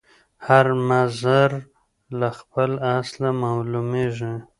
[0.47, 1.51] هر مضر
[2.19, 4.33] له خپله اصله معلومیږي